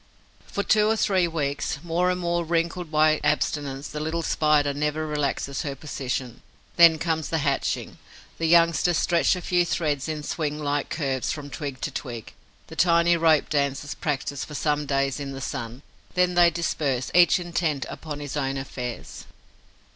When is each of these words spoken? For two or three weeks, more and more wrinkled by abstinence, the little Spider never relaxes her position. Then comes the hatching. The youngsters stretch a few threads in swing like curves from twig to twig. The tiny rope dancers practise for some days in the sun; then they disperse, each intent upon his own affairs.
For 0.47 0.63
two 0.63 0.89
or 0.89 0.95
three 0.95 1.27
weeks, 1.27 1.77
more 1.83 2.09
and 2.09 2.19
more 2.19 2.43
wrinkled 2.43 2.89
by 2.89 3.21
abstinence, 3.23 3.87
the 3.89 3.99
little 3.99 4.23
Spider 4.23 4.73
never 4.73 5.05
relaxes 5.05 5.61
her 5.61 5.75
position. 5.75 6.41
Then 6.75 6.97
comes 6.97 7.29
the 7.29 7.37
hatching. 7.37 7.99
The 8.39 8.47
youngsters 8.47 8.97
stretch 8.97 9.35
a 9.35 9.41
few 9.43 9.63
threads 9.63 10.09
in 10.09 10.23
swing 10.23 10.57
like 10.57 10.89
curves 10.89 11.31
from 11.31 11.51
twig 11.51 11.81
to 11.81 11.91
twig. 11.91 12.33
The 12.65 12.75
tiny 12.75 13.15
rope 13.15 13.49
dancers 13.51 13.93
practise 13.93 14.43
for 14.43 14.55
some 14.55 14.87
days 14.87 15.19
in 15.19 15.33
the 15.33 15.39
sun; 15.39 15.83
then 16.15 16.33
they 16.33 16.49
disperse, 16.49 17.11
each 17.13 17.37
intent 17.39 17.85
upon 17.87 18.21
his 18.21 18.35
own 18.35 18.57
affairs. 18.57 19.25